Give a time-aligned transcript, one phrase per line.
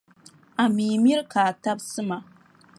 [0.63, 2.17] A mi mira ka a tabisi ma.